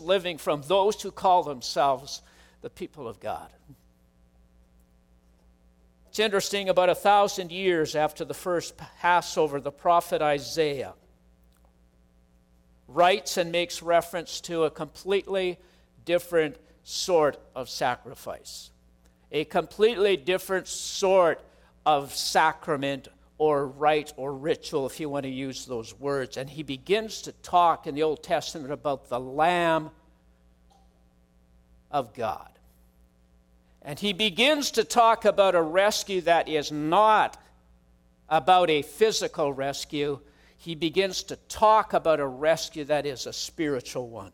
living 0.00 0.36
from 0.36 0.62
those 0.62 1.00
who 1.00 1.12
call 1.12 1.44
themselves 1.44 2.20
the 2.60 2.68
people 2.68 3.06
of 3.06 3.20
God. 3.20 3.48
It's 6.08 6.18
interesting, 6.18 6.68
about 6.68 6.88
a 6.88 6.94
thousand 6.94 7.52
years 7.52 7.94
after 7.94 8.24
the 8.24 8.34
first 8.34 8.76
Passover, 8.76 9.60
the 9.60 9.70
prophet 9.70 10.20
Isaiah 10.20 10.94
writes 12.88 13.36
and 13.36 13.52
makes 13.52 13.80
reference 13.80 14.40
to 14.40 14.64
a 14.64 14.70
completely 14.70 15.56
different 16.04 16.56
sort 16.82 17.38
of 17.54 17.68
sacrifice, 17.68 18.70
a 19.30 19.44
completely 19.44 20.16
different 20.16 20.66
sort 20.66 21.40
of 21.84 22.12
sacrament 22.12 23.06
or 23.38 23.66
rite 23.66 24.12
or 24.16 24.34
ritual, 24.34 24.86
if 24.86 24.98
you 24.98 25.08
want 25.08 25.24
to 25.24 25.30
use 25.30 25.66
those 25.66 25.98
words. 25.98 26.36
And 26.36 26.48
he 26.48 26.62
begins 26.62 27.22
to 27.22 27.32
talk 27.32 27.86
in 27.86 27.94
the 27.94 28.02
Old 28.02 28.22
Testament 28.22 28.72
about 28.72 29.08
the 29.08 29.20
Lamb 29.20 29.90
of 31.90 32.14
God. 32.14 32.50
And 33.82 33.98
he 33.98 34.12
begins 34.12 34.72
to 34.72 34.84
talk 34.84 35.24
about 35.24 35.54
a 35.54 35.62
rescue 35.62 36.20
that 36.22 36.48
is 36.48 36.72
not 36.72 37.40
about 38.28 38.70
a 38.70 38.82
physical 38.82 39.52
rescue. 39.52 40.18
He 40.56 40.74
begins 40.74 41.22
to 41.24 41.36
talk 41.48 41.92
about 41.92 42.18
a 42.18 42.26
rescue 42.26 42.84
that 42.86 43.06
is 43.06 43.26
a 43.26 43.32
spiritual 43.32 44.08
one. 44.08 44.32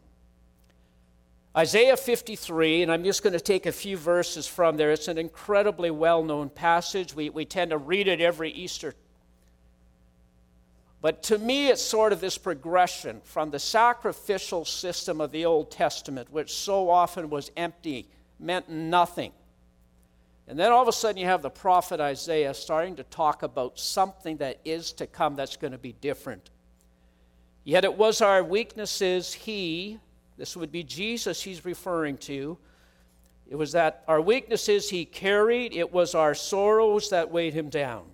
Isaiah 1.55 1.99
53, 1.99 2.83
and 2.83 2.91
I'm 2.91 3.05
just 3.05 3.23
going 3.23 3.35
to 3.35 3.41
take 3.41 3.67
a 3.67 3.73
few 3.73 3.99
verses 3.99 4.47
from 4.47 4.79
there. 4.79 4.91
It's 4.91 5.09
an 5.09 5.19
incredibly 5.19 5.91
well 5.91 6.25
known 6.25 6.49
passage. 6.49 7.15
We, 7.15 7.29
we 7.29 7.45
tend 7.45 7.73
to 7.73 7.79
read 7.79 8.09
it 8.09 8.23
every 8.23 8.51
Easter. 8.51 8.95
But 11.03 11.25
to 11.25 11.37
me, 11.37 11.69
it's 11.69 11.83
sort 11.83 12.13
of 12.13 12.21
this 12.21 12.39
progression 12.39 13.21
from 13.25 13.51
the 13.51 13.59
sacrificial 13.59 14.65
system 14.65 15.21
of 15.21 15.31
the 15.31 15.45
Old 15.45 15.71
Testament, 15.71 16.33
which 16.33 16.55
so 16.55 16.89
often 16.89 17.29
was 17.29 17.51
empty, 17.57 18.09
meant 18.39 18.71
nothing. 18.71 19.33
And 20.49 20.59
then 20.59 20.73
all 20.73 20.83
of 20.83 20.89
a 20.89 20.93
sudden, 20.93 21.19
you 21.19 21.27
have 21.27 21.43
the 21.43 21.51
prophet 21.51 22.01
Isaiah 22.01 22.55
starting 22.55 22.97
to 22.97 23.03
talk 23.05 23.43
about 23.43 23.79
something 23.79 24.39
that 24.39 24.59
is 24.65 24.93
to 24.95 25.07
come 25.07 25.37
that's 25.37 25.57
going 25.57 25.73
to 25.73 25.79
be 25.79 25.93
different. 25.93 26.51
Yet 27.65 27.85
it 27.85 27.95
was 27.95 28.23
our 28.23 28.43
weaknesses, 28.43 29.35
he, 29.35 29.99
this 30.37 30.57
would 30.57 30.73
be 30.73 30.83
Jesus 30.83 31.43
he's 31.43 31.65
referring 31.65 32.17
to. 32.19 32.59
It 33.49 33.57
was 33.57 33.73
that 33.73 34.03
our 34.09 34.21
weaknesses 34.21 34.89
he 34.89 35.05
carried, 35.05 35.75
it 35.75 35.93
was 35.93 36.15
our 36.15 36.35
sorrows 36.35 37.11
that 37.11 37.31
weighed 37.31 37.55
him 37.55 37.69
down. 37.69 38.05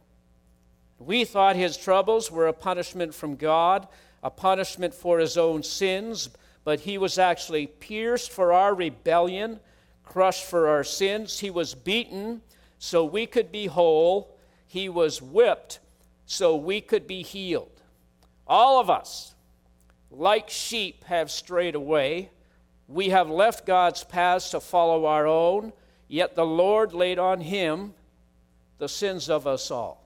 We 0.98 1.24
thought 1.24 1.54
his 1.54 1.76
troubles 1.76 2.30
were 2.30 2.48
a 2.48 2.52
punishment 2.52 3.14
from 3.14 3.36
God, 3.36 3.86
a 4.22 4.30
punishment 4.30 4.92
for 4.92 5.20
his 5.20 5.38
own 5.38 5.62
sins, 5.62 6.30
but 6.64 6.80
he 6.80 6.98
was 6.98 7.18
actually 7.18 7.68
pierced 7.68 8.32
for 8.32 8.52
our 8.52 8.74
rebellion, 8.74 9.60
crushed 10.02 10.44
for 10.44 10.68
our 10.68 10.82
sins. 10.82 11.38
He 11.38 11.50
was 11.50 11.74
beaten 11.74 12.42
so 12.78 13.04
we 13.04 13.26
could 13.26 13.52
be 13.52 13.66
whole. 13.66 14.36
He 14.66 14.88
was 14.88 15.22
whipped 15.22 15.78
so 16.26 16.56
we 16.56 16.80
could 16.80 17.06
be 17.06 17.22
healed. 17.22 17.80
All 18.46 18.80
of 18.80 18.90
us, 18.90 19.34
like 20.10 20.48
sheep, 20.50 21.04
have 21.04 21.30
strayed 21.30 21.74
away. 21.74 22.30
We 22.86 23.10
have 23.10 23.28
left 23.28 23.66
God's 23.66 24.04
paths 24.04 24.50
to 24.50 24.60
follow 24.60 25.06
our 25.06 25.26
own, 25.26 25.72
yet 26.08 26.34
the 26.34 26.46
Lord 26.46 26.92
laid 26.92 27.18
on 27.18 27.40
him 27.40 27.94
the 28.78 28.88
sins 28.88 29.28
of 29.28 29.46
us 29.46 29.70
all. 29.70 30.04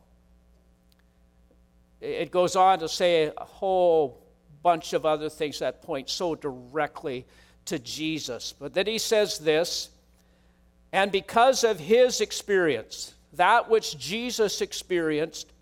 It 2.01 2.33
goes 2.33 2.57
on 2.57 2.81
to 2.81 2.89
say 2.89 3.33
a 3.37 3.45
whole 3.45 4.21
bunch 4.63 4.93
of 4.93 5.07
other 5.07 5.29
things 5.29 5.61
that 5.61 5.83
point 5.83 6.11
so 6.11 6.35
directly 6.35 7.27
to 7.67 7.79
Jesus. 7.79 8.53
But 8.59 8.75
then 8.75 8.87
he 8.87 8.99
says 8.99 9.39
this, 9.39 9.91
and 10.93 11.13
because 11.13 11.65
of 11.65 11.79
his 11.79 12.21
experience, 12.21 13.15
that 13.35 13.71
which 13.71 13.99
Jesus 13.99 14.61
experienced, 14.61 15.53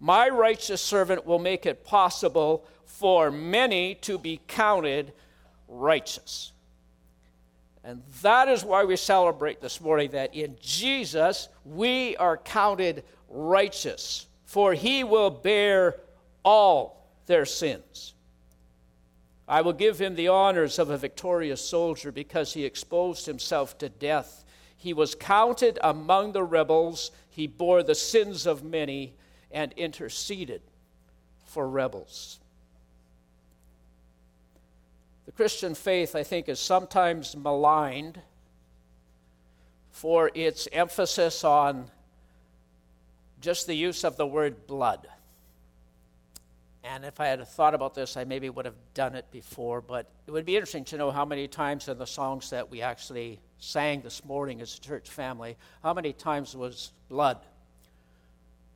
my 0.00 0.28
righteous 0.28 0.80
servant 0.80 1.26
will 1.26 1.38
make 1.38 1.66
it 1.66 1.84
possible 1.84 2.64
for 2.84 3.30
many 3.30 3.94
to 3.96 4.18
be 4.18 4.40
counted 4.46 5.12
righteous. 5.68 6.52
And 7.82 8.02
that 8.22 8.48
is 8.48 8.64
why 8.64 8.84
we 8.84 8.96
celebrate 8.96 9.60
this 9.60 9.80
morning 9.80 10.12
that 10.12 10.34
in 10.34 10.56
Jesus 10.60 11.48
we 11.64 12.16
are 12.16 12.38
counted 12.38 13.04
righteous, 13.28 14.26
for 14.44 14.72
he 14.72 15.04
will 15.04 15.30
bear 15.30 15.96
all 16.44 17.10
their 17.26 17.44
sins. 17.44 18.14
I 19.46 19.60
will 19.60 19.74
give 19.74 20.00
him 20.00 20.14
the 20.14 20.28
honors 20.28 20.78
of 20.78 20.88
a 20.88 20.96
victorious 20.96 21.60
soldier 21.60 22.10
because 22.10 22.54
he 22.54 22.64
exposed 22.64 23.26
himself 23.26 23.76
to 23.78 23.90
death. 23.90 24.44
He 24.76 24.94
was 24.94 25.14
counted 25.14 25.78
among 25.82 26.32
the 26.32 26.42
rebels, 26.42 27.10
he 27.28 27.46
bore 27.46 27.82
the 27.82 27.94
sins 27.94 28.46
of 28.46 28.64
many 28.64 29.14
and 29.54 29.72
interceded 29.74 30.60
for 31.46 31.66
rebels. 31.66 32.40
The 35.26 35.32
Christian 35.32 35.74
faith, 35.74 36.14
I 36.14 36.24
think, 36.24 36.48
is 36.48 36.58
sometimes 36.58 37.36
maligned 37.36 38.20
for 39.92 40.30
its 40.34 40.68
emphasis 40.72 41.44
on 41.44 41.88
just 43.40 43.66
the 43.66 43.74
use 43.74 44.04
of 44.04 44.16
the 44.16 44.26
word 44.26 44.66
blood. 44.66 45.06
And 46.82 47.04
if 47.04 47.20
I 47.20 47.26
had 47.28 47.46
thought 47.46 47.74
about 47.74 47.94
this, 47.94 48.16
I 48.16 48.24
maybe 48.24 48.50
would 48.50 48.66
have 48.66 48.74
done 48.92 49.14
it 49.14 49.30
before, 49.30 49.80
but 49.80 50.10
it 50.26 50.32
would 50.32 50.44
be 50.44 50.56
interesting 50.56 50.84
to 50.86 50.98
know 50.98 51.10
how 51.10 51.24
many 51.24 51.46
times 51.46 51.88
in 51.88 51.96
the 51.96 52.06
songs 52.06 52.50
that 52.50 52.68
we 52.68 52.82
actually 52.82 53.40
sang 53.58 54.02
this 54.02 54.24
morning 54.24 54.60
as 54.60 54.76
a 54.76 54.80
church 54.80 55.08
family, 55.08 55.56
how 55.82 55.94
many 55.94 56.12
times 56.12 56.56
was 56.56 56.92
blood 57.08 57.38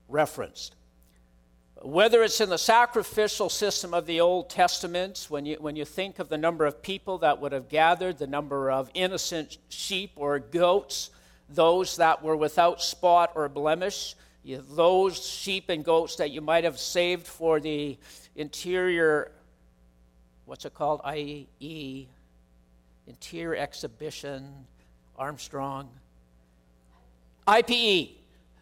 referenced. 0.08 0.74
Whether 1.82 2.24
it's 2.24 2.41
in 2.41 2.48
the 2.48 2.58
sacrificial 2.58 3.48
system 3.48 3.94
of 3.94 4.06
the 4.06 4.20
Old 4.20 4.50
Testament, 4.50 5.26
when 5.28 5.46
you, 5.46 5.56
when 5.60 5.76
you 5.76 5.84
think 5.84 6.19
of 6.19 6.28
the 6.28 6.38
number 6.38 6.66
of 6.66 6.82
people 6.82 7.19
that 7.19 7.41
would 7.41 7.52
have 7.52 7.69
gathered, 7.69 8.18
the 8.18 8.26
number 8.26 8.70
of 8.70 8.91
innocent 8.94 9.58
sheep 9.68 10.10
or 10.16 10.41
goats, 10.41 11.10
those 11.48 11.97
that 11.97 12.22
were 12.22 12.36
without 12.36 12.82
spot 12.82 13.32
or 13.36 13.48
blemish, 13.48 14.16
those 14.44 15.24
sheep 15.24 15.68
and 15.68 15.84
goats 15.84 16.16
that 16.16 16.30
you 16.30 16.41
might 16.41 16.64
have 16.64 16.78
saved 16.78 17.26
for 17.26 17.60
the 17.60 17.97
interior, 18.34 19.30
what's 20.47 20.64
it 20.64 20.74
called? 20.74 21.00
IE, 21.14 22.08
Interior 23.06 23.56
Exhibition, 23.56 24.52
Armstrong. 25.16 25.88
IPE. 27.47 28.17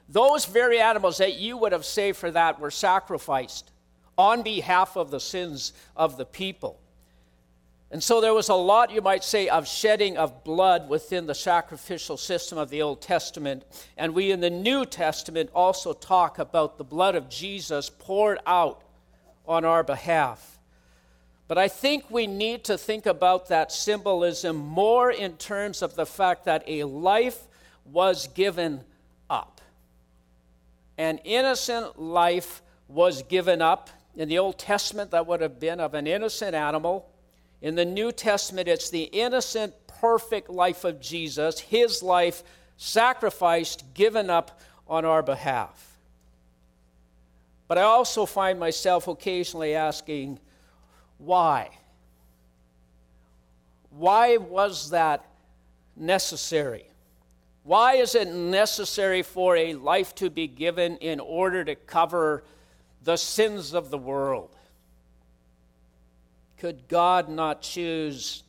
Those 0.08 0.44
very 0.44 0.80
animals 0.80 1.18
that 1.18 1.34
you 1.34 1.56
would 1.56 1.72
have 1.72 1.84
saved 1.84 2.18
for 2.18 2.30
that 2.30 2.60
were 2.60 2.70
sacrificed 2.70 3.72
on 4.16 4.42
behalf 4.42 4.96
of 4.96 5.10
the 5.10 5.20
sins 5.20 5.72
of 5.96 6.16
the 6.16 6.24
people. 6.24 6.78
And 7.90 8.02
so 8.02 8.20
there 8.20 8.34
was 8.34 8.48
a 8.48 8.54
lot, 8.54 8.90
you 8.90 9.00
might 9.00 9.22
say, 9.22 9.48
of 9.48 9.68
shedding 9.68 10.16
of 10.16 10.42
blood 10.42 10.88
within 10.88 11.26
the 11.26 11.34
sacrificial 11.34 12.16
system 12.16 12.58
of 12.58 12.68
the 12.68 12.82
Old 12.82 13.00
Testament. 13.00 13.64
And 13.96 14.12
we 14.12 14.32
in 14.32 14.40
the 14.40 14.50
New 14.50 14.84
Testament 14.84 15.50
also 15.54 15.92
talk 15.92 16.38
about 16.38 16.78
the 16.78 16.84
blood 16.84 17.14
of 17.14 17.28
Jesus 17.28 17.88
poured 17.90 18.38
out 18.46 18.82
on 19.46 19.64
our 19.64 19.84
behalf. 19.84 20.58
But 21.46 21.58
I 21.58 21.68
think 21.68 22.10
we 22.10 22.26
need 22.26 22.64
to 22.64 22.76
think 22.76 23.06
about 23.06 23.48
that 23.48 23.70
symbolism 23.70 24.56
more 24.56 25.12
in 25.12 25.36
terms 25.36 25.80
of 25.80 25.94
the 25.94 26.06
fact 26.06 26.44
that 26.46 26.64
a 26.66 26.82
life 26.84 27.46
was 27.84 28.26
given 28.28 28.82
up. 29.30 29.60
An 30.98 31.18
innocent 31.18 32.00
life 32.00 32.62
was 32.88 33.22
given 33.22 33.60
up. 33.60 33.90
In 34.16 34.28
the 34.28 34.38
Old 34.38 34.58
Testament, 34.58 35.10
that 35.10 35.26
would 35.26 35.40
have 35.40 35.60
been 35.60 35.78
of 35.80 35.94
an 35.94 36.06
innocent 36.06 36.54
animal. 36.54 37.08
In 37.60 37.74
the 37.74 37.84
New 37.84 38.12
Testament, 38.12 38.68
it's 38.68 38.90
the 38.90 39.04
innocent, 39.04 39.74
perfect 39.86 40.48
life 40.48 40.84
of 40.84 41.00
Jesus, 41.00 41.58
his 41.60 42.02
life 42.02 42.42
sacrificed, 42.76 43.84
given 43.94 44.30
up 44.30 44.60
on 44.88 45.04
our 45.04 45.22
behalf. 45.22 45.98
But 47.68 47.78
I 47.78 47.82
also 47.82 48.26
find 48.26 48.60
myself 48.60 49.08
occasionally 49.08 49.74
asking, 49.74 50.38
why? 51.18 51.70
Why 53.90 54.36
was 54.36 54.90
that 54.90 55.26
necessary? 55.96 56.86
Why 57.66 57.94
is 57.94 58.14
it 58.14 58.28
necessary 58.28 59.22
for 59.22 59.56
a 59.56 59.74
life 59.74 60.14
to 60.16 60.30
be 60.30 60.46
given 60.46 60.98
in 60.98 61.18
order 61.18 61.64
to 61.64 61.74
cover 61.74 62.44
the 63.02 63.16
sins 63.16 63.74
of 63.74 63.90
the 63.90 63.98
world? 63.98 64.54
Could 66.58 66.86
God 66.86 67.28
not 67.28 67.62
choose 67.62 68.44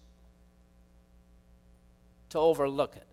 to 2.30 2.38
overlook 2.38 2.96
it? 2.96 3.08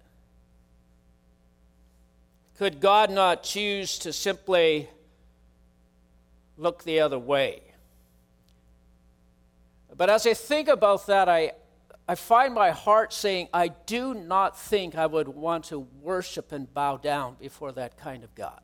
Could 2.58 2.80
God 2.80 3.10
not 3.10 3.42
choose 3.42 3.98
to 4.00 4.12
simply 4.12 4.90
look 6.58 6.84
the 6.84 7.00
other 7.00 7.18
way? 7.18 7.62
But 9.96 10.10
as 10.10 10.26
I 10.26 10.34
think 10.34 10.68
about 10.68 11.06
that, 11.06 11.30
I, 11.30 11.52
I 12.06 12.16
find 12.16 12.54
my 12.54 12.70
heart 12.70 13.12
saying, 13.12 13.48
I 13.52 13.68
do 13.68 14.12
not 14.12 14.58
think 14.58 14.94
I 14.94 15.06
would 15.06 15.28
want 15.28 15.64
to 15.66 15.86
worship 16.02 16.52
and 16.52 16.72
bow 16.72 16.98
down 16.98 17.36
before 17.40 17.72
that 17.72 17.96
kind 17.96 18.22
of 18.22 18.34
God. 18.34 18.60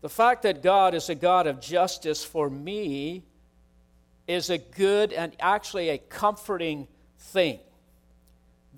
The 0.00 0.08
fact 0.08 0.42
that 0.44 0.62
God 0.62 0.94
is 0.94 1.10
a 1.10 1.14
God 1.14 1.46
of 1.46 1.60
justice 1.60 2.24
for 2.24 2.48
me 2.48 3.24
is 4.26 4.48
a 4.48 4.58
good 4.58 5.12
and 5.12 5.34
actually 5.40 5.90
a 5.90 5.98
comforting 5.98 6.88
thing. 7.18 7.58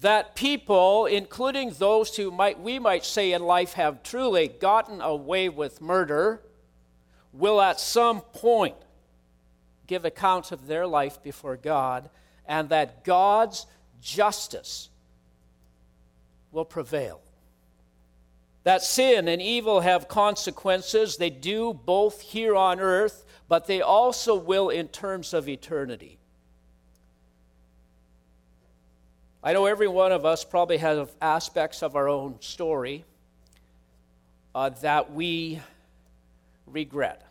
That 0.01 0.35
people, 0.35 1.07
including 1.07 1.75
those 1.79 2.17
who 2.17 2.31
might, 2.31 2.59
we 2.59 2.79
might 2.79 3.05
say 3.05 3.33
in 3.33 3.43
life 3.43 3.75
have 3.75 4.03
truly 4.03 4.49
gotten 4.49 5.01
away 5.01 5.49
with 5.49 5.81
murder, 5.81 6.41
will 7.33 7.61
at 7.61 7.79
some 7.79 8.23
point 8.23 8.77
give 9.91 10.07
account 10.07 10.53
of 10.53 10.67
their 10.67 10.87
life 10.87 11.23
before 11.23 11.57
God, 11.57 12.09
and 12.47 12.71
that 12.71 13.05
God's 13.05 13.67
justice 14.01 14.89
will 16.51 16.65
prevail 16.65 17.21
that 18.65 18.83
sin 18.83 19.29
and 19.29 19.41
evil 19.41 19.81
have 19.81 20.09
consequences. 20.09 21.17
They 21.17 21.31
do 21.31 21.73
both 21.73 22.21
here 22.21 22.55
on 22.55 22.79
earth, 22.79 23.25
but 23.49 23.67
they 23.67 23.81
also 23.81 24.35
will 24.35 24.69
in 24.69 24.89
terms 24.89 25.33
of 25.33 25.49
eternity. 25.49 26.19
I 29.43 29.55
know 29.55 29.65
every 29.65 29.89
one 29.89 30.13
of 30.13 30.27
us 30.27 30.45
probably 30.45 30.77
has 30.79 31.09
aspects 31.23 31.83
of 31.83 31.97
our 31.97 32.09
own 32.09 32.37
story 32.41 33.05
uh, 34.55 34.69
that 34.83 35.13
we 35.13 35.61
regret. 36.67 37.27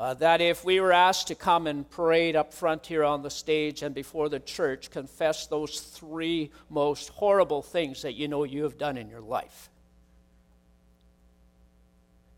Uh, 0.00 0.14
that 0.14 0.40
if 0.40 0.64
we 0.64 0.80
were 0.80 0.92
asked 0.92 1.26
to 1.26 1.34
come 1.34 1.66
and 1.66 1.88
parade 1.90 2.34
up 2.34 2.54
front 2.54 2.86
here 2.86 3.04
on 3.04 3.20
the 3.20 3.28
stage 3.28 3.82
and 3.82 3.94
before 3.94 4.30
the 4.30 4.40
church, 4.40 4.90
confess 4.90 5.46
those 5.46 5.78
three 5.78 6.50
most 6.70 7.10
horrible 7.10 7.60
things 7.60 8.00
that 8.00 8.14
you 8.14 8.26
know 8.26 8.44
you 8.44 8.62
have 8.62 8.78
done 8.78 8.96
in 8.96 9.10
your 9.10 9.20
life. 9.20 9.68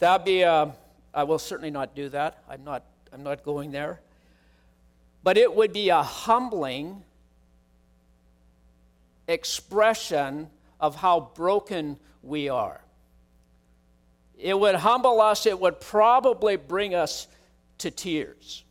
That'd 0.00 0.24
be, 0.24 0.42
uh, 0.42 0.70
I 1.14 1.22
will 1.22 1.38
certainly 1.38 1.70
not 1.70 1.94
do 1.94 2.08
that. 2.08 2.42
I'm 2.50 2.64
not, 2.64 2.82
I'm 3.12 3.22
not 3.22 3.44
going 3.44 3.70
there. 3.70 4.00
But 5.22 5.38
it 5.38 5.54
would 5.54 5.72
be 5.72 5.90
a 5.90 6.02
humbling 6.02 7.04
expression 9.28 10.50
of 10.80 10.96
how 10.96 11.30
broken 11.36 11.96
we 12.24 12.48
are. 12.48 12.80
It 14.36 14.58
would 14.58 14.74
humble 14.74 15.20
us, 15.20 15.46
it 15.46 15.60
would 15.60 15.80
probably 15.80 16.56
bring 16.56 16.96
us 16.96 17.28
to 17.78 17.90
tears. 17.90 18.64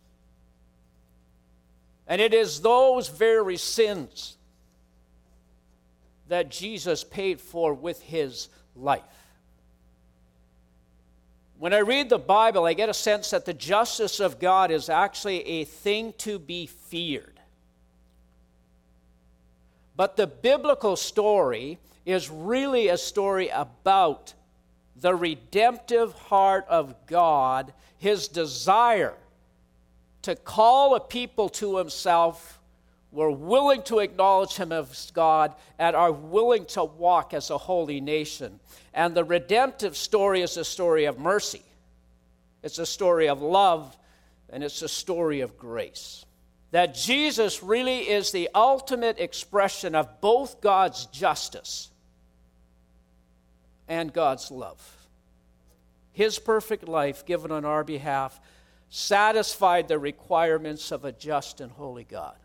And 2.07 2.19
it 2.19 2.33
is 2.33 2.61
those 2.61 3.07
very 3.07 3.57
sins 3.57 4.37
that 6.27 6.49
Jesus 6.49 7.03
paid 7.03 7.39
for 7.39 7.73
with 7.73 8.01
his 8.01 8.49
life. 8.75 9.01
When 11.57 11.73
I 11.73 11.79
read 11.79 12.09
the 12.09 12.17
Bible, 12.17 12.65
I 12.65 12.73
get 12.73 12.89
a 12.89 12.93
sense 12.93 13.29
that 13.29 13.45
the 13.45 13.53
justice 13.53 14.19
of 14.19 14.39
God 14.39 14.71
is 14.71 14.89
actually 14.89 15.45
a 15.45 15.63
thing 15.63 16.13
to 16.17 16.39
be 16.39 16.65
feared. 16.65 17.39
But 19.95 20.17
the 20.17 20.25
biblical 20.25 20.95
story 20.95 21.77
is 22.05 22.29
really 22.29 22.87
a 22.87 22.97
story 22.97 23.49
about 23.49 24.33
the 25.01 25.15
redemptive 25.15 26.13
heart 26.13 26.65
of 26.69 26.95
God, 27.07 27.73
his 27.97 28.27
desire 28.27 29.15
to 30.21 30.35
call 30.35 30.95
a 30.95 30.99
people 30.99 31.49
to 31.49 31.77
himself 31.77 32.59
were 33.11 33.31
willing 33.31 33.81
to 33.83 33.99
acknowledge 33.99 34.55
him 34.55 34.71
as 34.71 35.11
God 35.11 35.53
and 35.77 35.95
are 35.95 36.11
willing 36.11 36.65
to 36.67 36.83
walk 36.83 37.33
as 37.33 37.49
a 37.49 37.57
holy 37.57 37.99
nation. 37.99 38.59
And 38.93 39.15
the 39.15 39.23
redemptive 39.23 39.97
story 39.97 40.41
is 40.41 40.55
a 40.55 40.63
story 40.63 41.05
of 41.05 41.19
mercy, 41.19 41.63
it's 42.63 42.79
a 42.79 42.85
story 42.85 43.27
of 43.27 43.41
love, 43.41 43.97
and 44.49 44.63
it's 44.63 44.81
a 44.83 44.87
story 44.87 45.41
of 45.41 45.57
grace. 45.57 46.25
That 46.69 46.93
Jesus 46.95 47.61
really 47.61 48.09
is 48.09 48.31
the 48.31 48.49
ultimate 48.55 49.19
expression 49.19 49.93
of 49.93 50.21
both 50.21 50.61
God's 50.61 51.07
justice 51.07 51.90
and 53.91 54.13
God's 54.13 54.49
love. 54.49 54.81
His 56.13 56.39
perfect 56.39 56.87
life 56.87 57.25
given 57.25 57.51
on 57.51 57.65
our 57.65 57.83
behalf 57.83 58.39
satisfied 58.89 59.89
the 59.89 59.99
requirements 59.99 60.93
of 60.93 61.03
a 61.03 61.11
just 61.11 61.59
and 61.59 61.69
holy 61.69 62.05
God. 62.05 62.37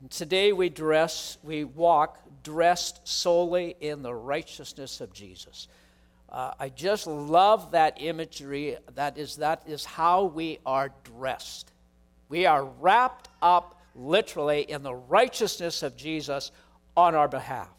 And 0.00 0.08
today 0.08 0.52
we 0.52 0.68
dress, 0.68 1.36
we 1.42 1.64
walk 1.64 2.20
dressed 2.44 3.00
solely 3.02 3.74
in 3.80 4.02
the 4.02 4.14
righteousness 4.14 5.00
of 5.00 5.12
Jesus. 5.12 5.66
Uh, 6.28 6.52
I 6.56 6.68
just 6.68 7.08
love 7.08 7.72
that 7.72 8.00
imagery. 8.00 8.76
That 8.94 9.18
is, 9.18 9.34
that 9.36 9.64
is 9.66 9.84
how 9.84 10.26
we 10.26 10.60
are 10.64 10.92
dressed. 11.02 11.72
We 12.28 12.46
are 12.46 12.64
wrapped 12.64 13.30
up 13.42 13.82
literally 13.96 14.62
in 14.62 14.84
the 14.84 14.94
righteousness 14.94 15.82
of 15.82 15.96
Jesus 15.96 16.52
on 16.96 17.16
our 17.16 17.26
behalf 17.26 17.70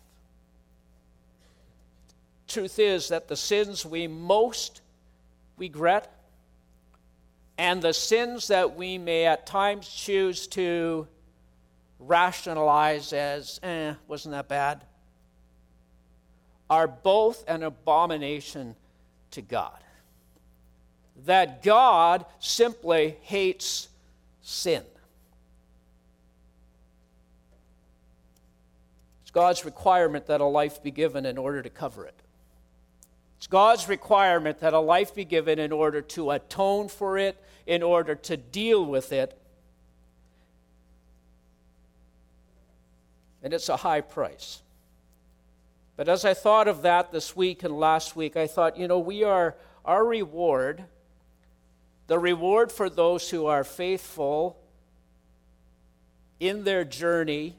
truth 2.48 2.80
is 2.80 3.10
that 3.10 3.28
the 3.28 3.36
sins 3.36 3.86
we 3.86 4.08
most 4.08 4.82
regret 5.58 6.14
and 7.58 7.82
the 7.82 7.94
sins 7.94 8.48
that 8.48 8.76
we 8.76 8.98
may 8.98 9.26
at 9.26 9.46
times 9.48 9.88
choose 9.88 10.48
to 10.48 11.08
rationalize 12.00 13.14
as, 13.14 13.60
eh, 13.64 13.94
wasn't 14.08 14.34
that 14.34 14.48
bad, 14.48 14.84
are 16.70 16.88
both 16.88 17.44
an 17.48 17.64
abomination 17.64 18.76
to 19.32 19.42
God. 19.42 19.80
That 21.26 21.64
God 21.64 22.26
simply 22.40 23.18
hates 23.22 23.88
sin. 24.42 24.84
It's 29.24 29.32
God's 29.32 29.66
requirement 29.66 30.28
that 30.28 30.42
a 30.42 30.46
life 30.46 30.84
be 30.84 30.92
given 30.92 31.26
in 31.26 31.38
order 31.38 31.62
to 31.64 31.70
cover 31.70 32.06
it. 32.06 32.22
It's 33.38 33.48
God's 33.48 33.88
requirement 33.88 34.60
that 34.60 34.74
a 34.74 34.80
life 34.80 35.14
be 35.14 35.26
given 35.26 35.60
in 35.60 35.72
order 35.72 36.02
to 36.02 36.32
atone 36.32 36.88
for 36.88 37.18
it, 37.18 37.42
in 37.66 37.84
order 37.84 38.16
to 38.16 38.38
deal 38.38 38.84
with 38.84 39.12
it. 39.12 39.40
And 43.44 43.54
it's 43.54 43.70
a 43.70 43.78
high 43.78 44.02
price. 44.02 44.62
But 45.96 46.10
as 46.10 46.26
I 46.26 46.34
thought 46.34 46.68
of 46.68 46.82
that 46.82 47.12
this 47.12 47.36
week 47.36 47.64
and 47.64 47.80
last 47.80 48.16
week, 48.16 48.36
I 48.36 48.48
thought, 48.48 48.78
you 48.78 48.88
know, 48.88 49.00
we 49.00 49.24
are, 49.24 49.56
our 49.86 50.06
reward, 50.06 50.84
the 52.08 52.20
reward 52.20 52.72
for 52.72 52.90
those 52.90 53.30
who 53.30 53.46
are 53.46 53.64
faithful 53.64 54.60
in 56.40 56.64
their 56.64 56.84
journey, 56.84 57.56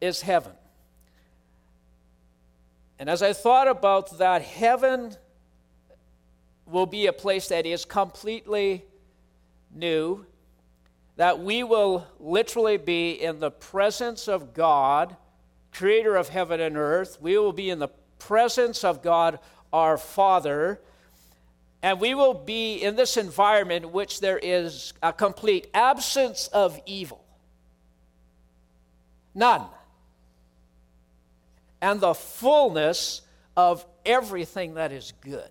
is 0.00 0.20
heaven. 0.20 0.52
And 2.98 3.10
as 3.10 3.22
I 3.22 3.32
thought 3.32 3.68
about 3.68 4.18
that, 4.18 4.42
heaven 4.42 5.14
will 6.66 6.86
be 6.86 7.06
a 7.06 7.12
place 7.12 7.48
that 7.48 7.66
is 7.66 7.84
completely 7.84 8.84
new, 9.74 10.24
that 11.16 11.38
we 11.40 11.62
will 11.62 12.06
literally 12.18 12.78
be 12.78 13.12
in 13.12 13.38
the 13.38 13.50
presence 13.50 14.28
of 14.28 14.54
God, 14.54 15.16
creator 15.72 16.16
of 16.16 16.30
heaven 16.30 16.60
and 16.60 16.76
earth. 16.76 17.18
We 17.20 17.38
will 17.38 17.52
be 17.52 17.70
in 17.70 17.78
the 17.78 17.88
presence 18.18 18.82
of 18.82 19.02
God, 19.02 19.38
our 19.72 19.98
Father. 19.98 20.80
And 21.82 22.00
we 22.00 22.14
will 22.14 22.34
be 22.34 22.76
in 22.76 22.96
this 22.96 23.16
environment 23.16 23.84
in 23.84 23.92
which 23.92 24.20
there 24.20 24.38
is 24.38 24.94
a 25.02 25.12
complete 25.12 25.68
absence 25.74 26.48
of 26.48 26.80
evil. 26.86 27.22
None 29.34 29.66
and 31.86 32.00
the 32.00 32.14
fullness 32.14 33.22
of 33.56 33.86
everything 34.04 34.74
that 34.74 34.90
is 34.90 35.12
good. 35.20 35.48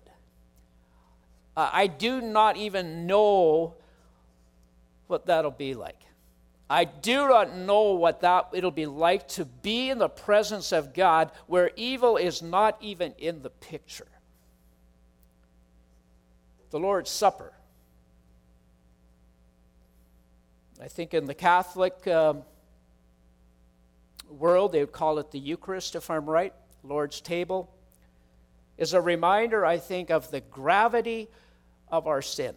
Uh, 1.56 1.70
I 1.72 1.86
do 1.86 2.20
not 2.20 2.58
even 2.58 3.06
know 3.06 3.72
what 5.06 5.24
that'll 5.24 5.50
be 5.50 5.72
like. 5.72 5.98
I 6.68 6.84
do 6.84 7.26
not 7.26 7.56
know 7.56 7.92
what 7.92 8.20
that 8.20 8.48
it'll 8.52 8.70
be 8.70 8.84
like 8.84 9.28
to 9.28 9.46
be 9.46 9.88
in 9.88 9.96
the 9.96 10.10
presence 10.10 10.72
of 10.72 10.92
God 10.92 11.32
where 11.46 11.70
evil 11.74 12.18
is 12.18 12.42
not 12.42 12.76
even 12.82 13.14
in 13.16 13.40
the 13.40 13.48
picture. 13.48 14.08
The 16.68 16.78
Lord's 16.78 17.08
Supper. 17.08 17.54
I 20.82 20.88
think 20.88 21.14
in 21.14 21.24
the 21.24 21.34
Catholic 21.34 22.06
um, 22.06 22.42
world, 24.30 24.72
they 24.72 24.80
would 24.80 24.92
call 24.92 25.18
it 25.18 25.30
the 25.30 25.38
Eucharist, 25.38 25.94
if 25.94 26.10
I'm 26.10 26.28
right, 26.28 26.52
Lord's 26.82 27.20
table, 27.20 27.72
is 28.78 28.92
a 28.92 29.00
reminder, 29.00 29.64
I 29.64 29.78
think, 29.78 30.10
of 30.10 30.30
the 30.30 30.40
gravity 30.40 31.28
of 31.88 32.06
our 32.06 32.22
sin. 32.22 32.54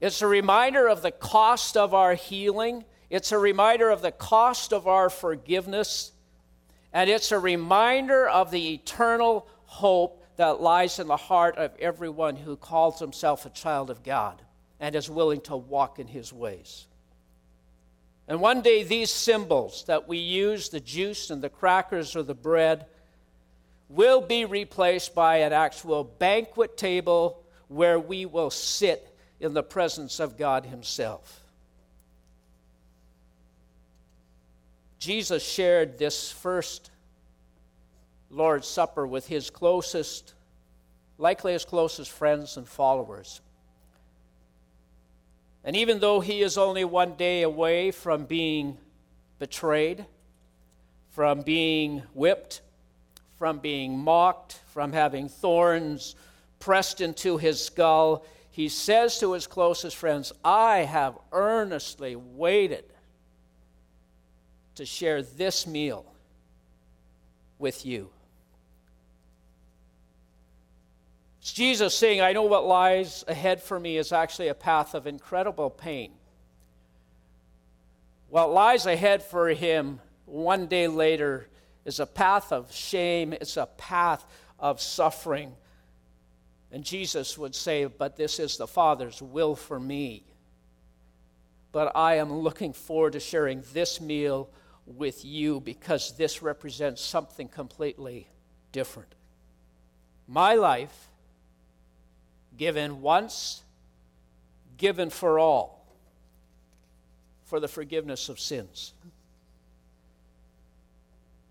It's 0.00 0.22
a 0.22 0.26
reminder 0.26 0.88
of 0.88 1.02
the 1.02 1.10
cost 1.10 1.76
of 1.76 1.94
our 1.94 2.14
healing. 2.14 2.84
It's 3.10 3.32
a 3.32 3.38
reminder 3.38 3.90
of 3.90 4.02
the 4.02 4.12
cost 4.12 4.72
of 4.72 4.86
our 4.86 5.10
forgiveness. 5.10 6.12
And 6.92 7.10
it's 7.10 7.32
a 7.32 7.38
reminder 7.38 8.28
of 8.28 8.50
the 8.50 8.74
eternal 8.74 9.46
hope 9.66 10.24
that 10.36 10.60
lies 10.60 10.98
in 10.98 11.06
the 11.06 11.16
heart 11.16 11.56
of 11.56 11.76
everyone 11.78 12.34
who 12.34 12.56
calls 12.56 12.98
himself 12.98 13.44
a 13.44 13.50
child 13.50 13.90
of 13.90 14.02
God 14.02 14.40
and 14.80 14.96
is 14.96 15.10
willing 15.10 15.42
to 15.42 15.56
walk 15.56 15.98
in 15.98 16.06
his 16.06 16.32
ways. 16.32 16.86
And 18.30 18.40
one 18.40 18.62
day, 18.62 18.84
these 18.84 19.10
symbols 19.10 19.82
that 19.88 20.06
we 20.06 20.18
use, 20.18 20.68
the 20.68 20.78
juice 20.78 21.30
and 21.30 21.42
the 21.42 21.48
crackers 21.48 22.14
or 22.14 22.22
the 22.22 22.32
bread, 22.32 22.86
will 23.88 24.20
be 24.20 24.44
replaced 24.44 25.16
by 25.16 25.38
an 25.38 25.52
actual 25.52 26.04
banquet 26.04 26.76
table 26.76 27.42
where 27.66 27.98
we 27.98 28.26
will 28.26 28.50
sit 28.50 29.12
in 29.40 29.52
the 29.52 29.64
presence 29.64 30.20
of 30.20 30.38
God 30.38 30.64
Himself. 30.64 31.40
Jesus 35.00 35.42
shared 35.42 35.98
this 35.98 36.30
first 36.30 36.92
Lord's 38.30 38.68
Supper 38.68 39.08
with 39.08 39.26
his 39.26 39.50
closest, 39.50 40.34
likely 41.18 41.52
his 41.52 41.64
closest 41.64 42.12
friends 42.12 42.56
and 42.56 42.68
followers. 42.68 43.40
And 45.64 45.76
even 45.76 46.00
though 46.00 46.20
he 46.20 46.42
is 46.42 46.56
only 46.56 46.84
one 46.84 47.14
day 47.14 47.42
away 47.42 47.90
from 47.90 48.24
being 48.24 48.78
betrayed, 49.38 50.06
from 51.10 51.42
being 51.42 52.02
whipped, 52.14 52.62
from 53.36 53.58
being 53.58 53.98
mocked, 53.98 54.60
from 54.72 54.92
having 54.92 55.28
thorns 55.28 56.14
pressed 56.58 57.00
into 57.00 57.36
his 57.36 57.64
skull, 57.64 58.24
he 58.50 58.68
says 58.68 59.18
to 59.20 59.32
his 59.32 59.46
closest 59.46 59.96
friends, 59.96 60.32
I 60.44 60.78
have 60.78 61.18
earnestly 61.32 62.16
waited 62.16 62.84
to 64.74 64.84
share 64.84 65.22
this 65.22 65.66
meal 65.66 66.04
with 67.58 67.86
you. 67.86 68.10
It's 71.39 71.39
Jesus 71.52 71.94
saying, 71.94 72.20
I 72.20 72.32
know 72.32 72.42
what 72.42 72.66
lies 72.66 73.24
ahead 73.26 73.62
for 73.62 73.78
me 73.78 73.96
is 73.96 74.12
actually 74.12 74.48
a 74.48 74.54
path 74.54 74.94
of 74.94 75.06
incredible 75.06 75.70
pain. 75.70 76.12
What 78.28 78.52
lies 78.52 78.86
ahead 78.86 79.22
for 79.22 79.48
him 79.48 80.00
one 80.26 80.66
day 80.66 80.86
later 80.86 81.48
is 81.84 81.98
a 81.98 82.06
path 82.06 82.52
of 82.52 82.72
shame, 82.72 83.32
it's 83.32 83.56
a 83.56 83.66
path 83.66 84.24
of 84.58 84.80
suffering. 84.80 85.52
And 86.70 86.84
Jesus 86.84 87.36
would 87.36 87.54
say, 87.54 87.86
But 87.86 88.16
this 88.16 88.38
is 88.38 88.56
the 88.56 88.66
Father's 88.66 89.20
will 89.20 89.56
for 89.56 89.80
me. 89.80 90.24
But 91.72 91.96
I 91.96 92.16
am 92.16 92.32
looking 92.32 92.72
forward 92.72 93.14
to 93.14 93.20
sharing 93.20 93.62
this 93.72 94.00
meal 94.00 94.50
with 94.86 95.24
you 95.24 95.60
because 95.60 96.16
this 96.16 96.42
represents 96.42 97.00
something 97.00 97.48
completely 97.48 98.28
different. 98.72 99.14
My 100.28 100.54
life 100.54 101.09
given 102.56 103.00
once, 103.00 103.62
given 104.76 105.10
for 105.10 105.38
all, 105.38 105.86
for 107.44 107.60
the 107.60 107.68
forgiveness 107.68 108.28
of 108.28 108.38
sins. 108.38 108.92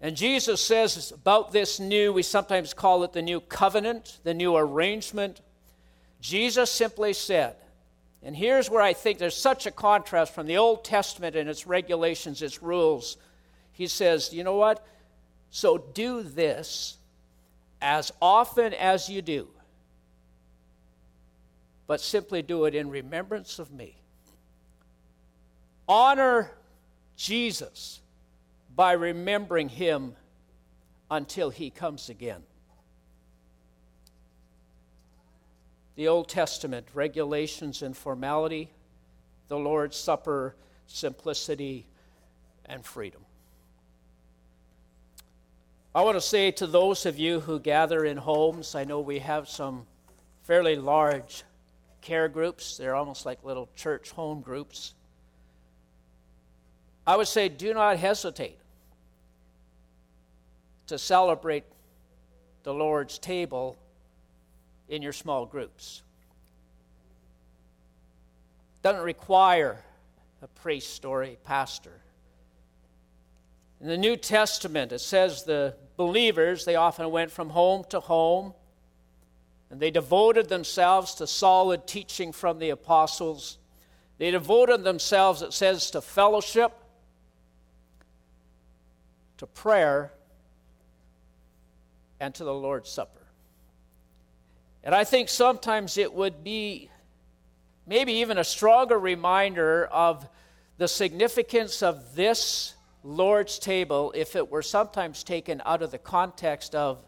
And 0.02 0.16
Jesus 0.16 0.62
says 0.62 1.12
about 1.12 1.52
this 1.52 1.80
new, 1.80 2.14
we 2.14 2.24
sometimes 2.24 2.74
call 2.74 3.04
it 3.04 3.14
the 3.14 3.22
new 3.22 3.42
covenant, 3.42 4.20
the 4.24 4.34
new 4.34 4.56
arrangement. 4.56 5.42
Jesus 6.22 6.72
simply 6.72 7.14
said, 7.14 7.56
and 8.24 8.36
here's 8.36 8.70
where 8.70 8.82
I 8.82 8.94
think 8.94 9.18
there's 9.18 9.36
such 9.36 9.66
a 9.66 9.72
contrast 9.72 10.34
from 10.34 10.48
the 10.48 10.58
Old 10.58 10.84
Testament 10.84 11.36
and 11.36 11.50
its 11.50 11.68
regulations, 11.68 12.42
its 12.42 12.62
rules. 12.62 13.18
He 13.72 13.88
says, 13.88 14.34
you 14.34 14.44
know 14.44 14.56
what? 14.56 14.86
So 15.52 15.78
do 15.78 16.22
this 16.24 16.98
as 17.82 18.12
often 18.22 18.74
as 18.74 19.10
you 19.10 19.22
do 19.22 19.48
but 21.90 22.00
simply 22.00 22.44
do 22.44 22.66
it 22.66 22.76
in 22.76 22.88
remembrance 22.88 23.58
of 23.58 23.72
me. 23.72 23.96
Honor 25.88 26.52
Jesus 27.16 28.00
by 28.76 28.92
remembering 28.92 29.70
him 29.70 30.14
until 31.10 31.50
he 31.50 31.72
comes 31.72 32.08
again. 32.08 32.44
The 35.96 36.08
Old 36.08 36.30
Testament, 36.30 36.86
regulations 36.94 37.82
and 37.82 37.98
formality, 37.98 38.70
the 39.48 39.58
Lord's 39.58 39.98
Supper, 39.98 40.56
simplicity 40.86 41.88
and 42.66 42.86
freedom. 42.86 43.22
I 45.96 46.04
want 46.04 46.18
to 46.18 46.22
say 46.22 46.52
to 46.52 46.68
those 46.68 47.08
of 47.08 47.18
you 47.18 47.40
who 47.40 47.60
gather 47.60 48.06
in 48.06 48.18
homes, 48.18 48.76
I 48.76 48.84
know 48.84 49.00
we 49.00 49.18
have 49.18 49.50
some 49.50 49.88
fairly 50.44 50.76
large 50.76 51.46
care 52.02 52.28
groups. 52.28 52.78
They're 52.78 52.96
almost 52.96 53.26
like 53.26 53.44
little 53.44 53.70
church 53.76 54.12
home 54.12 54.42
groups. 54.42 54.94
I 57.06 57.16
would 57.16 57.28
say 57.28 57.50
do 57.50 57.74
not 57.74 57.98
hesitate 57.98 58.60
to 60.88 60.98
celebrate 60.98 61.64
the 62.64 62.74
Lord's 62.74 63.18
table 63.18 63.78
in 64.88 65.02
your 65.02 65.14
small 65.14 65.46
groups. 65.46 66.04
Doesn't 68.82 69.04
require 69.04 69.84
a 70.42 70.48
priest 70.48 71.06
or 71.06 71.24
a 71.24 71.36
pastor. 71.44 72.02
In 73.82 73.88
the 73.88 73.98
New 73.98 74.18
Testament, 74.18 74.92
it 74.92 75.00
says 75.00 75.44
the 75.44 75.76
believers, 75.96 76.66
they 76.66 76.76
often 76.76 77.12
went 77.12 77.32
from 77.32 77.50
home 77.50 77.86
to 77.90 78.00
home 78.00 78.54
and 79.70 79.80
they 79.80 79.92
devoted 79.92 80.50
themselves 80.50 81.16
to 81.16 81.28
solid 81.28 81.86
teaching 81.86 82.32
from 82.32 82.60
the 82.60 82.72
apostles. 82.72 83.58
They 84.18 84.32
devoted 84.32 84.84
themselves, 84.84 85.42
it 85.42 85.54
says, 85.54 85.92
to 85.92 86.02
fellowship, 86.02 86.74
to 89.38 89.48
prayer, 89.48 90.12
and 92.20 92.34
to 92.36 92.44
the 92.44 92.54
Lord's 92.54 92.90
Supper. 92.90 93.20
And 94.84 94.96
I 94.96 95.04
think 95.04 95.30
sometimes 95.30 95.98
it 95.98 96.14
would 96.14 96.44
be 96.44 96.90
maybe 97.86 98.14
even 98.14 98.38
a 98.38 98.44
stronger 98.44 98.98
reminder 98.98 99.86
of 99.86 100.28
the 100.78 100.88
significance 100.88 101.84
of 101.84 102.16
this 102.16 102.76
Lord's 103.04 103.60
table 103.60 104.14
if 104.16 104.36
it 104.36 104.50
were 104.50 104.62
sometimes 104.62 105.24
taken 105.24 105.62
out 105.66 105.82
of 105.82 105.92
the 105.92 105.98
context 105.98 106.76
of 106.76 107.04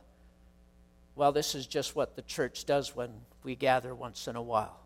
well, 1.16 1.32
this 1.32 1.56
is 1.56 1.68
just 1.68 1.96
what 1.96 2.16
the 2.16 2.22
church 2.22 2.66
does 2.66 2.96
when 2.96 3.12
we 3.44 3.56
gather 3.56 3.94
once 3.94 4.28
in 4.28 4.36
a 4.36 4.42
while. 4.42 4.80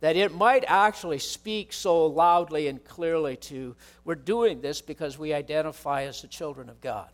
That 0.00 0.16
it 0.16 0.34
might 0.34 0.64
actually 0.66 1.18
speak 1.18 1.72
so 1.72 2.06
loudly 2.06 2.68
and 2.68 2.82
clearly 2.82 3.36
to, 3.36 3.76
we're 4.04 4.16
doing 4.16 4.60
this 4.60 4.80
because 4.80 5.18
we 5.18 5.32
identify 5.32 6.04
as 6.04 6.22
the 6.22 6.28
children 6.28 6.68
of 6.68 6.80
God. 6.80 7.08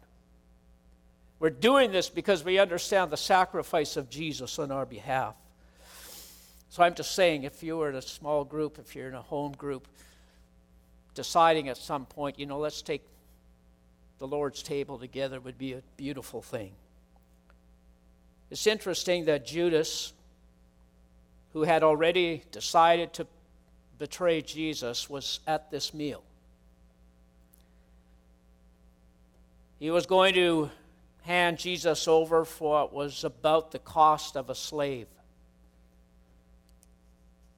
We're 1.38 1.50
doing 1.50 1.92
this 1.92 2.08
because 2.08 2.44
we 2.44 2.58
understand 2.58 3.10
the 3.10 3.16
sacrifice 3.16 3.96
of 3.96 4.10
Jesus 4.10 4.58
on 4.58 4.72
our 4.72 4.86
behalf. 4.86 5.36
So 6.70 6.82
I'm 6.82 6.94
just 6.94 7.14
saying, 7.14 7.44
if 7.44 7.62
you 7.62 7.76
were 7.76 7.90
in 7.90 7.94
a 7.94 8.02
small 8.02 8.44
group, 8.44 8.78
if 8.78 8.96
you're 8.96 9.08
in 9.08 9.14
a 9.14 9.22
home 9.22 9.52
group, 9.52 9.86
deciding 11.14 11.68
at 11.68 11.76
some 11.76 12.06
point, 12.06 12.38
you 12.38 12.46
know, 12.46 12.58
let's 12.58 12.82
take 12.82 13.02
the 14.18 14.26
Lord's 14.26 14.62
table 14.62 14.98
together 14.98 15.40
would 15.40 15.58
be 15.58 15.74
a 15.74 15.82
beautiful 15.96 16.42
thing. 16.42 16.72
It's 18.50 18.66
interesting 18.66 19.26
that 19.26 19.46
Judas, 19.46 20.12
who 21.52 21.62
had 21.62 21.82
already 21.82 22.42
decided 22.50 23.12
to 23.14 23.26
betray 23.98 24.42
Jesus, 24.42 25.10
was 25.10 25.40
at 25.46 25.70
this 25.70 25.92
meal. 25.92 26.22
He 29.78 29.90
was 29.90 30.06
going 30.06 30.34
to 30.34 30.70
hand 31.22 31.58
Jesus 31.58 32.08
over 32.08 32.44
for 32.44 32.80
what 32.80 32.92
was 32.92 33.22
about 33.22 33.70
the 33.70 33.78
cost 33.78 34.36
of 34.36 34.50
a 34.50 34.54
slave. 34.54 35.06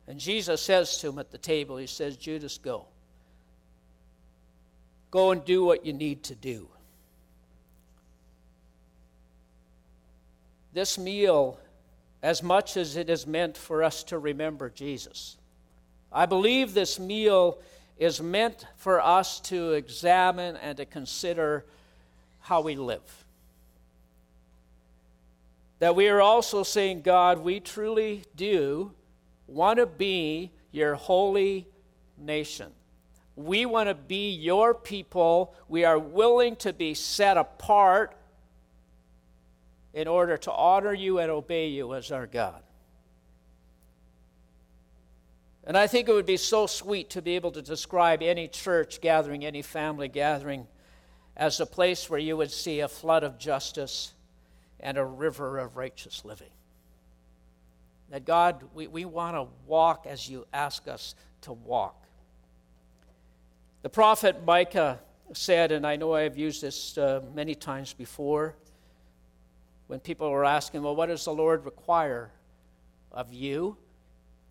And 0.09 0.19
Jesus 0.19 0.61
says 0.61 0.99
to 0.99 1.09
him 1.11 1.19
at 1.21 1.31
the 1.31 1.39
table, 1.39 1.77
He 1.77 1.87
says, 1.87 2.17
Judas, 2.17 2.59
go. 2.59 2.87
Go 5.13 5.31
and 5.31 5.45
do 5.45 5.65
what 5.65 5.87
you 5.87 5.93
need 5.93 6.25
to 6.25 6.35
do. 6.35 6.69
This 10.73 10.99
meal 10.99 11.59
as 12.23 12.43
much 12.43 12.77
as 12.77 12.97
it 12.97 13.09
is 13.09 13.27
meant 13.27 13.57
for 13.57 13.83
us 13.83 14.03
to 14.05 14.19
remember 14.19 14.69
Jesus. 14.69 15.37
I 16.13 16.27
believe 16.27 16.75
this 16.75 16.99
meal 16.99 17.59
is 17.99 18.21
meant 18.21 18.67
for 18.77 19.01
us 19.01 19.41
to 19.41 19.73
examine 19.73 20.57
and 20.57 20.77
to 20.77 20.85
consider 20.85 21.65
how 22.41 22.61
we 22.63 22.75
live. 22.75 23.25
That 25.79 25.97
we 25.97 26.09
are 26.09 26.21
also 26.21 26.63
saying, 26.63 27.03
God, 27.03 27.39
we 27.39 27.61
truly 27.61 28.25
do 28.37 28.93
want 29.47 29.79
to 29.79 29.87
be 29.87 30.51
your 30.73 30.95
holy 30.95 31.67
nation. 32.19 32.69
We 33.37 33.65
want 33.65 33.89
to 33.89 33.95
be 33.95 34.31
your 34.31 34.75
people. 34.75 35.55
We 35.69 35.85
are 35.85 35.99
willing 35.99 36.57
to 36.57 36.73
be 36.73 36.95
set 36.95 37.37
apart 37.37 38.15
in 39.93 40.07
order 40.07 40.37
to 40.37 40.53
honor 40.53 40.95
you 40.95 41.19
and 41.19 41.31
obey 41.31 41.69
you 41.69 41.95
as 41.95 42.13
our 42.13 42.27
God. 42.27 42.63
And 45.65 45.77
I 45.77 45.87
think 45.87 46.09
it 46.09 46.13
would 46.13 46.27
be 46.27 46.37
so 46.37 46.67
sweet 46.67 47.11
to 47.11 47.23
be 47.23 47.37
able 47.37 47.51
to 47.53 47.63
describe 47.63 48.23
any 48.23 48.49
church 48.49 49.01
gathering, 49.01 49.45
any 49.45 49.63
family 49.63 50.09
gathering, 50.09 50.67
as 51.37 51.61
a 51.61 51.67
place 51.67 52.09
where 52.09 52.19
you 52.19 52.37
would 52.37 52.51
see 52.51 52.81
a 52.81 52.89
flood 52.89 53.25
of 53.25 53.39
justice 53.39 54.15
and 54.81 54.97
a 54.97 55.05
river 55.05 55.59
of 55.59 55.77
righteous 55.77 56.25
living. 56.25 56.51
That 58.11 58.25
God, 58.25 58.65
we, 58.75 58.87
we 58.87 59.05
want 59.05 59.37
to 59.37 59.47
walk 59.67 60.07
as 60.07 60.29
you 60.29 60.47
ask 60.53 60.89
us 60.89 61.15
to 61.43 61.53
walk. 61.53 62.05
The 63.83 63.89
prophet 63.89 64.45
Micah 64.45 65.01
said, 65.33 65.73
and 65.73 65.87
I 65.87 65.97
know 65.97 66.15
I've 66.15 66.37
used 66.37 66.63
this 66.63 66.99
uh, 66.99 67.21
many 67.35 67.55
times 67.55 67.93
before, 67.93 68.57
when 69.91 69.99
people 69.99 70.31
were 70.31 70.45
asking, 70.45 70.85
well, 70.85 70.95
what 70.95 71.07
does 71.07 71.25
the 71.25 71.33
Lord 71.33 71.65
require 71.65 72.31
of 73.11 73.33
you? 73.33 73.77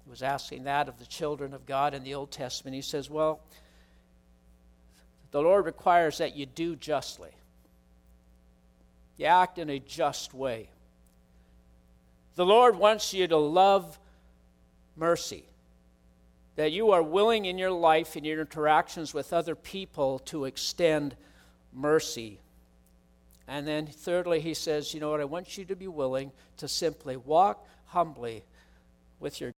He 0.04 0.10
was 0.10 0.22
asking 0.22 0.66
that 0.66 0.90
of 0.90 1.00
the 1.00 1.06
children 1.06 1.54
of 1.54 1.66
God 1.66 1.94
in 1.94 2.04
the 2.04 2.14
Old 2.14 2.30
Testament. 2.30 2.76
He 2.76 2.82
says, 2.82 3.10
well, 3.10 3.40
the 5.32 5.42
Lord 5.42 5.64
requires 5.64 6.18
that 6.18 6.36
you 6.36 6.46
do 6.46 6.76
justly. 6.76 7.32
You 9.16 9.28
act 9.28 9.60
in 9.60 9.70
a 9.70 9.80
just 9.80 10.34
way. 10.34 10.68
The 12.36 12.46
Lord 12.46 12.76
wants 12.76 13.14
you 13.14 13.26
to 13.26 13.38
love 13.38 13.98
mercy 14.98 15.46
that 16.58 16.74
you 16.74 16.92
are 16.92 17.02
willing 17.02 17.46
in 17.46 17.58
your 17.58 17.72
life, 17.72 18.18
in 18.18 18.26
your 18.26 18.42
interactions 18.42 19.14
with 19.14 19.32
other 19.32 19.56
people, 19.56 20.20
to 20.20 20.44
extend 20.44 21.16
mercy. 21.72 22.42
And 23.50 23.68
then, 23.68 23.88
thirdly, 23.88 24.42
he 24.42 24.54
says, 24.54 24.94
You 24.94 25.00
know 25.00 25.10
what? 25.10 25.22
I 25.22 25.26
want 25.26 25.58
you 25.58 25.66
to 25.66 25.76
be 25.76 25.88
willing 25.88 26.32
to 26.58 26.68
simply 26.68 27.18
walk 27.18 27.68
humbly 27.88 28.44
with 29.20 29.42
your 29.42 29.54